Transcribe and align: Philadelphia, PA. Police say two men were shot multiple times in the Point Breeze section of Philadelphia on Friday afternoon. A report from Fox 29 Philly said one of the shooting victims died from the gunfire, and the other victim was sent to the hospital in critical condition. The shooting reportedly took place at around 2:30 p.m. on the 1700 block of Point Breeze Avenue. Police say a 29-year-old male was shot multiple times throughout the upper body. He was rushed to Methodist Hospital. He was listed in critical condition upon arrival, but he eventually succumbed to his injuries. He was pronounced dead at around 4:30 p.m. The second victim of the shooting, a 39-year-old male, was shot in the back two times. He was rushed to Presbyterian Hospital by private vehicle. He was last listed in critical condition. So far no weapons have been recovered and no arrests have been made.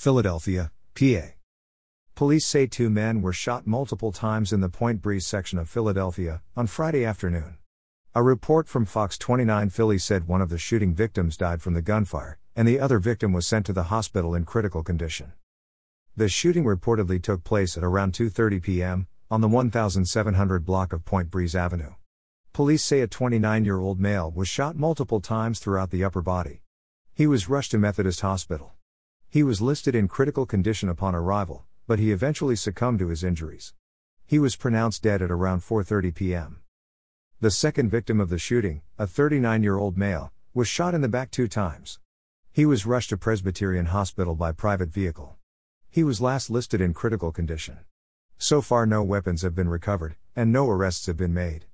Philadelphia, 0.00 0.72
PA. 0.94 1.34
Police 2.14 2.46
say 2.46 2.66
two 2.66 2.88
men 2.88 3.20
were 3.20 3.34
shot 3.34 3.66
multiple 3.66 4.12
times 4.12 4.50
in 4.50 4.62
the 4.62 4.70
Point 4.70 5.02
Breeze 5.02 5.26
section 5.26 5.58
of 5.58 5.68
Philadelphia 5.68 6.40
on 6.56 6.66
Friday 6.68 7.04
afternoon. 7.04 7.58
A 8.14 8.22
report 8.22 8.66
from 8.66 8.86
Fox 8.86 9.18
29 9.18 9.68
Philly 9.68 9.98
said 9.98 10.26
one 10.26 10.40
of 10.40 10.48
the 10.48 10.56
shooting 10.56 10.94
victims 10.94 11.36
died 11.36 11.60
from 11.60 11.74
the 11.74 11.82
gunfire, 11.82 12.38
and 12.56 12.66
the 12.66 12.80
other 12.80 12.98
victim 12.98 13.34
was 13.34 13.46
sent 13.46 13.66
to 13.66 13.74
the 13.74 13.92
hospital 13.92 14.34
in 14.34 14.46
critical 14.46 14.82
condition. 14.82 15.34
The 16.16 16.30
shooting 16.30 16.64
reportedly 16.64 17.22
took 17.22 17.44
place 17.44 17.76
at 17.76 17.84
around 17.84 18.14
2:30 18.14 18.62
p.m. 18.62 19.06
on 19.30 19.42
the 19.42 19.48
1700 19.48 20.64
block 20.64 20.94
of 20.94 21.04
Point 21.04 21.30
Breeze 21.30 21.54
Avenue. 21.54 21.92
Police 22.54 22.82
say 22.82 23.02
a 23.02 23.06
29-year-old 23.06 24.00
male 24.00 24.30
was 24.30 24.48
shot 24.48 24.76
multiple 24.76 25.20
times 25.20 25.58
throughout 25.58 25.90
the 25.90 26.04
upper 26.04 26.22
body. 26.22 26.62
He 27.12 27.26
was 27.26 27.50
rushed 27.50 27.72
to 27.72 27.78
Methodist 27.78 28.22
Hospital. 28.22 28.72
He 29.32 29.44
was 29.44 29.62
listed 29.62 29.94
in 29.94 30.08
critical 30.08 30.44
condition 30.44 30.88
upon 30.88 31.14
arrival, 31.14 31.64
but 31.86 32.00
he 32.00 32.10
eventually 32.10 32.56
succumbed 32.56 32.98
to 32.98 33.06
his 33.06 33.22
injuries. 33.22 33.74
He 34.26 34.40
was 34.40 34.56
pronounced 34.56 35.04
dead 35.04 35.22
at 35.22 35.30
around 35.30 35.60
4:30 35.60 36.12
p.m. 36.12 36.62
The 37.38 37.52
second 37.52 37.90
victim 37.90 38.20
of 38.20 38.28
the 38.28 38.38
shooting, 38.38 38.82
a 38.98 39.06
39-year-old 39.06 39.96
male, 39.96 40.32
was 40.52 40.66
shot 40.66 40.94
in 40.94 41.00
the 41.00 41.08
back 41.08 41.30
two 41.30 41.46
times. 41.46 42.00
He 42.50 42.66
was 42.66 42.86
rushed 42.86 43.10
to 43.10 43.16
Presbyterian 43.16 43.86
Hospital 43.86 44.34
by 44.34 44.50
private 44.50 44.88
vehicle. 44.88 45.36
He 45.88 46.02
was 46.02 46.20
last 46.20 46.50
listed 46.50 46.80
in 46.80 46.92
critical 46.92 47.30
condition. 47.30 47.78
So 48.36 48.60
far 48.60 48.84
no 48.84 49.04
weapons 49.04 49.42
have 49.42 49.54
been 49.54 49.68
recovered 49.68 50.16
and 50.34 50.50
no 50.50 50.68
arrests 50.68 51.06
have 51.06 51.16
been 51.16 51.32
made. 51.32 51.66